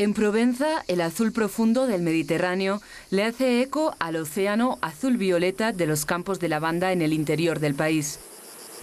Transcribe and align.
En 0.00 0.14
Provenza, 0.14 0.82
el 0.88 1.02
azul 1.02 1.30
profundo 1.30 1.86
del 1.86 2.00
Mediterráneo 2.00 2.80
le 3.10 3.22
hace 3.24 3.60
eco 3.60 3.94
al 3.98 4.16
océano 4.16 4.78
azul-violeta 4.80 5.72
de 5.72 5.86
los 5.86 6.06
campos 6.06 6.40
de 6.40 6.48
lavanda 6.48 6.92
en 6.92 7.02
el 7.02 7.12
interior 7.12 7.60
del 7.60 7.74
país. 7.74 8.18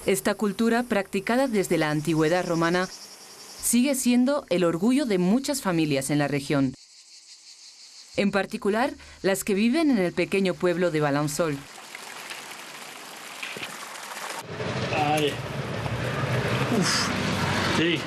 Esta 0.06 0.36
cultura, 0.36 0.84
practicada 0.84 1.48
desde 1.48 1.78
la 1.78 1.90
antigüedad 1.90 2.46
romana, 2.46 2.88
sigue 2.88 3.96
siendo 3.96 4.46
el 4.50 4.64
orgullo 4.64 5.06
de 5.06 5.18
muchas 5.18 5.62
familias 5.62 6.10
en 6.10 6.20
la 6.20 6.28
región. 6.28 6.74
En 8.16 8.32
particular, 8.32 8.94
las 9.22 9.44
que 9.44 9.54
viven 9.54 9.92
en 9.92 9.98
el 9.98 10.14
pequeño 10.14 10.54
pueblo 10.54 10.92
de 10.92 11.02
Balanzol. 11.02 11.58
Sí. 17.78 18.00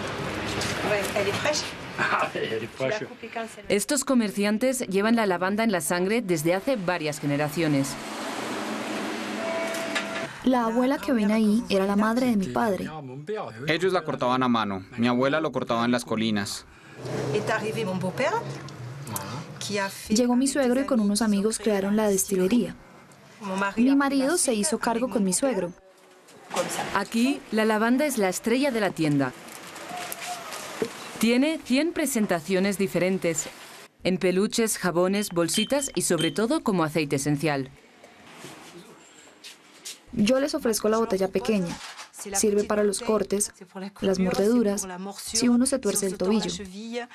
Estos 3.68 4.04
comerciantes 4.04 4.80
llevan 4.88 5.16
la 5.16 5.26
lavanda 5.26 5.64
en 5.64 5.72
la 5.72 5.80
sangre 5.80 6.22
desde 6.22 6.54
hace 6.54 6.76
varias 6.76 7.20
generaciones. 7.20 7.94
La 10.44 10.64
abuela 10.64 10.98
que 10.98 11.12
ven 11.12 11.30
ahí 11.30 11.62
era 11.68 11.86
la 11.86 11.96
madre 11.96 12.26
de 12.26 12.36
mi 12.36 12.46
padre. 12.46 12.90
Ellos 13.66 13.92
la 13.92 14.04
cortaban 14.04 14.42
a 14.42 14.48
mano. 14.48 14.84
Mi 14.96 15.06
abuela 15.06 15.40
lo 15.40 15.52
cortaba 15.52 15.84
en 15.84 15.92
las 15.92 16.04
colinas. 16.04 16.64
Llegó 20.08 20.36
mi 20.36 20.46
suegro 20.46 20.80
y 20.80 20.84
con 20.84 21.00
unos 21.00 21.22
amigos 21.22 21.58
crearon 21.58 21.96
la 21.96 22.08
destilería. 22.08 22.74
Mi 23.76 23.94
marido 23.94 24.38
se 24.38 24.54
hizo 24.54 24.78
cargo 24.78 25.08
con 25.10 25.24
mi 25.24 25.32
suegro. 25.32 25.72
Aquí, 26.94 27.40
la 27.52 27.64
lavanda 27.64 28.06
es 28.06 28.18
la 28.18 28.28
estrella 28.28 28.70
de 28.70 28.80
la 28.80 28.90
tienda. 28.90 29.32
Tiene 31.18 31.60
100 31.62 31.92
presentaciones 31.92 32.78
diferentes, 32.78 33.48
en 34.04 34.16
peluches, 34.16 34.78
jabones, 34.78 35.30
bolsitas 35.30 35.90
y 35.94 36.02
sobre 36.02 36.30
todo 36.30 36.62
como 36.62 36.82
aceite 36.82 37.16
esencial. 37.16 37.70
Yo 40.12 40.40
les 40.40 40.54
ofrezco 40.54 40.88
la 40.88 40.98
botella 40.98 41.28
pequeña. 41.28 41.76
Sirve 42.34 42.64
para 42.64 42.84
los 42.84 43.00
cortes, 43.00 43.52
las 44.00 44.18
mordeduras, 44.18 44.86
si 45.16 45.48
uno 45.48 45.64
se 45.64 45.78
tuerce 45.78 46.06
el 46.06 46.18
tobillo. 46.18 46.50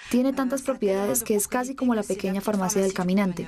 Tiene 0.10 0.34
tantas 0.34 0.64
propiedades 0.64 1.24
que 1.24 1.36
es 1.36 1.48
casi 1.48 1.76
como 1.76 1.94
la 1.94 2.04
pequeña 2.04 2.42
farmacia 2.42 2.82
del 2.82 2.94
caminante. 2.94 3.48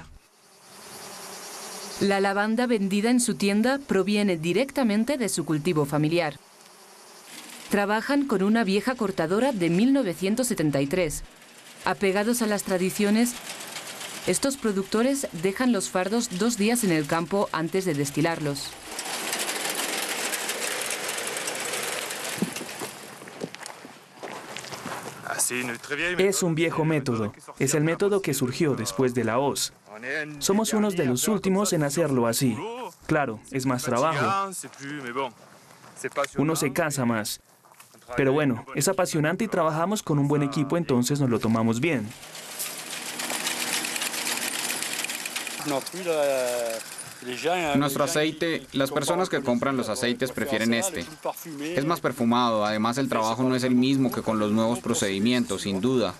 La 2.00 2.20
lavanda 2.20 2.67
vendida 2.67 3.09
en 3.09 3.20
su 3.20 3.36
tienda 3.36 3.80
proviene 3.80 4.38
directamente 4.38 5.17
de 5.17 5.30
su 5.30 5.45
cultivo 5.45 5.86
familiar. 5.86 6.38
Trabajan 7.72 8.28
con 8.28 8.44
una 8.44 8.64
vieja 8.64 8.94
cortadora 8.94 9.52
de 9.52 9.70
1973. 9.72 11.23
Apegados 11.86 12.44
a 12.44 12.48
las 12.48 12.64
tradiciones, 12.64 13.34
estos 14.28 14.58
productores 14.58 15.28
dejan 15.42 15.72
los 15.72 15.89
fardos 15.89 16.38
dos 16.38 16.58
días 16.58 16.84
en 16.84 16.92
el 16.92 17.08
campo 17.08 17.50
antes 17.52 17.86
de 17.86 17.95
destilarlos. 17.95 18.70
Es 26.17 26.44
un 26.44 26.56
viejo 26.56 26.86
método. 26.86 27.34
Es 27.59 27.73
el 27.73 27.84
método 27.84 28.22
que 28.22 28.34
surgió 28.34 28.76
después 28.76 29.14
de 29.14 29.23
la 29.23 29.39
hoz. 29.39 29.73
Somos 30.39 30.73
unos 30.73 30.95
de 30.95 31.05
los 31.05 31.27
últimos 31.27 31.73
en 31.73 31.83
hacerlo 31.83 32.27
así. 32.27 32.58
Claro, 33.05 33.39
es 33.52 33.66
más 33.66 33.83
trabajo. 33.83 34.52
Uno 36.38 36.55
se 36.55 36.73
cansa 36.73 37.05
más. 37.05 37.42
Pero 38.16 38.32
bueno, 38.32 38.66
es 38.76 38.88
apasionante 38.88 39.44
y 39.44 39.48
trabajamos 39.48 40.02
con 40.02 40.17
un 40.20 40.27
buen 40.27 40.44
equipo, 40.44 40.77
entonces 40.77 41.20
nos 41.20 41.30
lo 41.30 41.39
tomamos 41.39 41.80
bien. 41.80 42.08
Nuestro 47.76 48.04
aceite, 48.04 48.66
las 48.73 48.92
personas 48.92 49.30
que 49.30 49.42
compran 49.42 49.78
los 49.78 49.89
aceites 49.89 50.32
prefieren 50.32 50.73
este. 50.73 51.05
Es 51.76 51.86
más 51.86 52.00
perfumado, 52.00 52.66
además 52.66 52.98
el 52.98 53.10
trabajo 53.10 53.44
no 53.44 53.55
es 53.55 53.64
el 53.64 53.76
mismo 53.76 54.11
que 54.11 54.22
con 54.22 54.39
los 54.39 54.52
nuevos 54.52 54.80
procedimientos, 54.80 55.64
sin 55.64 55.82
duda. 55.82 56.14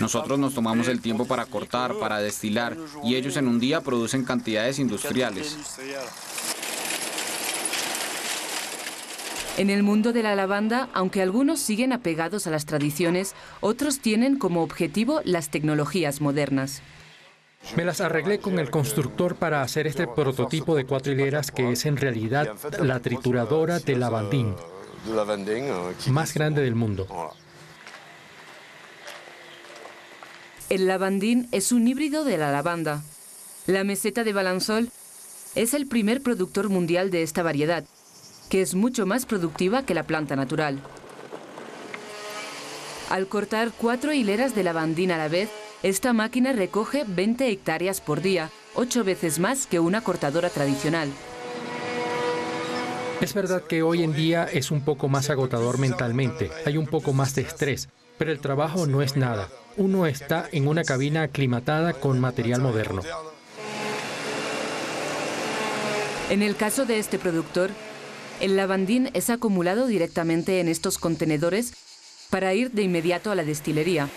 Nosotros 0.00 0.38
nos 0.38 0.54
tomamos 0.54 0.88
el 0.88 1.00
tiempo 1.00 1.26
para 1.26 1.46
cortar, 1.46 1.94
para 1.98 2.18
destilar, 2.18 2.76
y 3.04 3.14
ellos 3.14 3.36
en 3.36 3.48
un 3.48 3.60
día 3.60 3.80
producen 3.80 4.24
cantidades 4.24 4.78
industriales. 4.78 5.56
En 9.56 9.70
el 9.70 9.82
mundo 9.82 10.12
de 10.12 10.22
la 10.22 10.36
lavanda, 10.36 10.88
aunque 10.94 11.20
algunos 11.20 11.58
siguen 11.58 11.92
apegados 11.92 12.46
a 12.46 12.50
las 12.50 12.64
tradiciones, 12.64 13.34
otros 13.60 13.98
tienen 13.98 14.38
como 14.38 14.62
objetivo 14.62 15.20
las 15.24 15.48
tecnologías 15.50 16.20
modernas. 16.20 16.80
Me 17.76 17.84
las 17.84 18.00
arreglé 18.00 18.38
con 18.38 18.58
el 18.58 18.70
constructor 18.70 19.36
para 19.36 19.62
hacer 19.62 19.86
este 19.86 20.06
prototipo 20.06 20.74
de 20.74 20.86
cuatro 20.86 21.12
hileras 21.12 21.50
que 21.50 21.70
es 21.70 21.86
en 21.86 21.96
realidad 21.96 22.56
la 22.80 23.00
trituradora 23.00 23.78
de 23.78 23.96
lavandín 23.96 24.54
más 26.10 26.34
grande 26.34 26.62
del 26.62 26.74
mundo. 26.74 27.06
El 30.70 30.86
lavandín 30.86 31.48
es 31.52 31.72
un 31.72 31.86
híbrido 31.88 32.24
de 32.24 32.36
la 32.36 32.50
lavanda. 32.50 33.02
La 33.66 33.84
meseta 33.84 34.24
de 34.24 34.32
Balanzol 34.32 34.90
es 35.54 35.74
el 35.74 35.86
primer 35.86 36.22
productor 36.22 36.68
mundial 36.68 37.10
de 37.10 37.22
esta 37.22 37.42
variedad 37.42 37.84
que 38.48 38.62
es 38.62 38.74
mucho 38.74 39.06
más 39.06 39.26
productiva 39.26 39.84
que 39.84 39.94
la 39.94 40.04
planta 40.04 40.36
natural. 40.36 40.80
Al 43.10 43.26
cortar 43.26 43.72
cuatro 43.76 44.12
hileras 44.12 44.54
de 44.54 44.62
lavandina 44.64 45.14
a 45.14 45.18
la 45.18 45.28
vez, 45.28 45.50
esta 45.82 46.12
máquina 46.12 46.52
recoge 46.52 47.04
20 47.06 47.48
hectáreas 47.48 48.00
por 48.00 48.20
día, 48.20 48.50
ocho 48.74 49.04
veces 49.04 49.38
más 49.38 49.66
que 49.66 49.78
una 49.78 50.02
cortadora 50.02 50.50
tradicional. 50.50 51.08
Es 53.20 53.34
verdad 53.34 53.62
que 53.62 53.82
hoy 53.82 54.02
en 54.02 54.12
día 54.12 54.44
es 54.44 54.70
un 54.70 54.82
poco 54.82 55.08
más 55.08 55.30
agotador 55.30 55.78
mentalmente, 55.78 56.50
hay 56.64 56.76
un 56.76 56.86
poco 56.86 57.12
más 57.12 57.34
de 57.34 57.42
estrés, 57.42 57.88
pero 58.16 58.32
el 58.32 58.40
trabajo 58.40 58.86
no 58.86 59.02
es 59.02 59.16
nada. 59.16 59.48
Uno 59.76 60.06
está 60.06 60.48
en 60.52 60.66
una 60.66 60.84
cabina 60.84 61.22
aclimatada 61.22 61.92
con 61.94 62.20
material 62.20 62.60
moderno. 62.60 63.02
En 66.30 66.42
el 66.42 66.56
caso 66.56 66.84
de 66.84 66.98
este 66.98 67.18
productor, 67.18 67.70
el 68.40 68.56
lavandín 68.56 69.10
es 69.14 69.30
acumulado 69.30 69.86
directamente 69.86 70.60
en 70.60 70.68
estos 70.68 70.98
contenedores 70.98 71.72
para 72.30 72.54
ir 72.54 72.70
de 72.72 72.82
inmediato 72.82 73.30
a 73.30 73.34
la 73.34 73.44
destilería. 73.44 74.08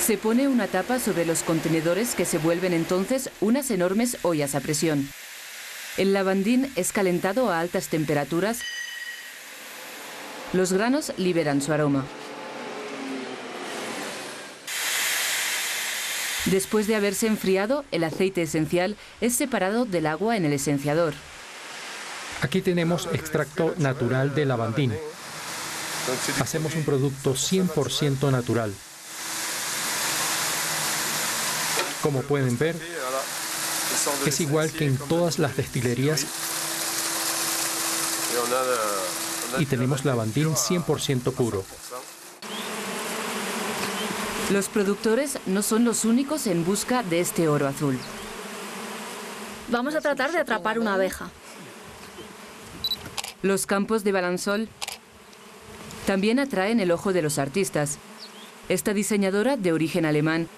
Se 0.00 0.16
pone 0.16 0.48
una 0.48 0.66
tapa 0.66 0.98
sobre 0.98 1.26
los 1.26 1.42
contenedores 1.42 2.14
que 2.14 2.24
se 2.24 2.38
vuelven 2.38 2.72
entonces 2.72 3.30
unas 3.40 3.70
enormes 3.70 4.16
ollas 4.22 4.54
a 4.54 4.60
presión. 4.60 5.08
El 5.98 6.14
lavandín 6.14 6.72
es 6.74 6.90
calentado 6.90 7.50
a 7.50 7.60
altas 7.60 7.88
temperaturas. 7.88 8.60
Los 10.52 10.72
granos 10.72 11.12
liberan 11.18 11.60
su 11.60 11.72
aroma. 11.72 12.06
Después 16.46 16.86
de 16.86 16.96
haberse 16.96 17.26
enfriado, 17.26 17.84
el 17.92 18.02
aceite 18.02 18.42
esencial 18.42 18.96
es 19.20 19.36
separado 19.36 19.84
del 19.84 20.06
agua 20.06 20.36
en 20.36 20.46
el 20.46 20.54
esenciador. 20.54 21.12
Aquí 22.40 22.62
tenemos 22.62 23.06
extracto 23.12 23.74
natural 23.76 24.34
de 24.34 24.46
lavandín. 24.46 24.94
Hacemos 26.40 26.74
un 26.74 26.84
producto 26.84 27.34
100% 27.34 28.32
natural. 28.32 28.72
Como 32.02 32.22
pueden 32.22 32.56
ver, 32.58 32.76
es 34.26 34.40
igual 34.40 34.70
que 34.72 34.86
en 34.86 34.96
todas 34.96 35.38
las 35.38 35.56
destilerías 35.56 36.26
y 39.58 39.66
tenemos 39.66 40.04
lavandín 40.04 40.54
100% 40.54 41.32
puro. 41.32 41.64
Los 44.50 44.68
productores 44.68 45.38
no 45.46 45.62
son 45.62 45.84
los 45.84 46.04
únicos 46.04 46.46
en 46.46 46.64
busca 46.64 47.02
de 47.02 47.20
este 47.20 47.48
oro 47.48 47.68
azul. 47.68 47.98
Vamos 49.68 49.94
a 49.94 50.00
tratar 50.00 50.32
de 50.32 50.38
atrapar 50.38 50.78
una 50.78 50.94
abeja. 50.94 51.30
Los 53.42 53.66
campos 53.66 54.02
de 54.02 54.12
Balanzol 54.12 54.68
también 56.06 56.40
atraen 56.40 56.80
el 56.80 56.90
ojo 56.90 57.12
de 57.12 57.22
los 57.22 57.38
artistas. 57.38 57.98
Esta 58.68 58.92
diseñadora 58.92 59.56
de 59.56 59.72
origen 59.72 60.04
alemán 60.04 60.48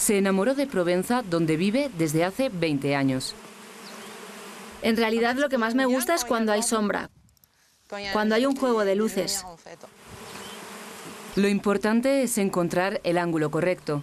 se 0.00 0.16
enamoró 0.16 0.54
de 0.54 0.66
Provenza, 0.66 1.22
donde 1.22 1.58
vive 1.58 1.90
desde 1.98 2.24
hace 2.24 2.48
20 2.48 2.96
años. 2.96 3.34
En 4.80 4.96
realidad 4.96 5.36
lo 5.36 5.50
que 5.50 5.58
más 5.58 5.74
me 5.74 5.84
gusta 5.84 6.14
es 6.14 6.24
cuando 6.24 6.52
hay 6.52 6.62
sombra. 6.62 7.10
cuando 8.12 8.34
hay 8.36 8.46
un 8.46 8.56
juego 8.56 8.84
de 8.84 8.94
luces. 8.94 9.44
Lo 11.36 11.48
importante 11.48 12.22
es 12.22 12.38
encontrar 12.38 13.00
el 13.04 13.18
ángulo 13.18 13.50
correcto. 13.50 14.02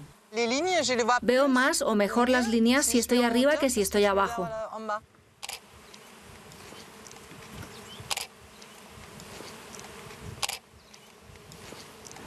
Veo 1.22 1.48
más 1.48 1.82
o 1.82 1.96
mejor 1.96 2.30
las 2.30 2.48
líneas 2.50 2.86
si 2.86 3.00
estoy 3.00 3.24
arriba 3.24 3.58
que 3.58 3.70
si 3.70 3.82
estoy 3.82 4.06
abajo. 4.06 4.48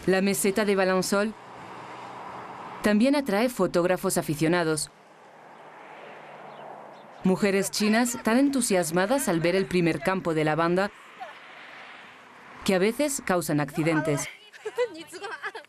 La 0.07 0.23
meseta 0.23 0.65
de 0.65 0.75
Balansol 0.75 1.35
también 2.83 3.15
atrae 3.15 3.49
fotógrafos 3.49 4.19
aficionados. 4.19 4.91
Mujeres 7.23 7.71
chinas 7.71 8.19
tan 8.23 8.39
entusiasmadas 8.39 9.29
al 9.29 9.41
ver 9.41 9.55
el 9.55 9.67
primer 9.67 10.01
campo 10.01 10.33
de 10.35 10.45
la 10.45 10.55
banda 10.55 10.91
que 12.65 12.75
a 12.75 12.79
veces 12.79 13.23
causan 13.25 13.61
accidentes. 13.61 14.29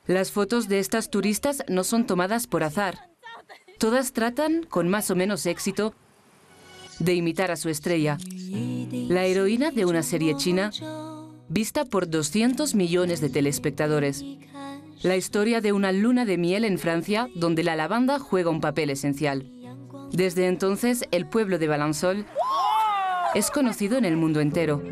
Las 0.08 0.32
fotos 0.32 0.68
de 0.68 0.80
estas 0.80 1.10
turistas 1.10 1.64
no 1.68 1.84
son 1.84 2.06
tomadas 2.06 2.48
por 2.48 2.64
azar. 2.64 3.10
Todas 3.78 4.14
tratan, 4.14 4.64
con 4.64 4.90
más 4.90 5.12
o 5.12 5.16
menos 5.16 5.46
éxito, 5.46 5.94
de 7.00 7.16
imitar 7.16 7.52
a 7.52 7.56
su 7.56 7.70
estrella, 7.70 8.18
la 9.10 9.26
heroína 9.26 9.72
de 9.72 9.86
una 9.86 10.04
serie 10.04 10.36
china 10.36 10.72
vista 11.50 11.86
por 11.86 12.10
200 12.10 12.76
millones 12.76 13.22
de 13.22 13.30
telespectadores. 13.30 14.24
La 15.04 15.18
historia 15.18 15.62
de 15.62 15.74
una 15.74 15.92
luna 15.92 16.26
de 16.26 16.38
miel 16.38 16.64
en 16.64 16.78
Francia 16.78 17.28
donde 17.34 17.64
la 17.64 17.76
lavanda 17.76 18.20
juega 18.20 18.52
un 18.52 18.62
papel 18.62 18.92
esencial. 18.92 19.52
Desde 20.12 20.48
entonces, 20.48 21.06
el 21.12 21.28
pueblo 21.28 21.58
de 21.58 21.68
Balansol 21.68 22.26
es 23.34 23.50
conocido 23.50 23.98
en 23.98 24.06
el 24.06 24.16
mundo 24.16 24.42
entero. 24.42 24.84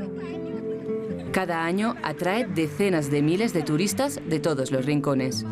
Cada 1.32 1.64
año 1.64 1.96
atrae 2.02 2.48
decenas 2.48 3.12
de 3.12 3.22
miles 3.22 3.54
de 3.54 3.62
turistas 3.62 4.20
de 4.28 4.40
todos 4.40 4.72
los 4.72 4.84
rincones. 4.84 5.46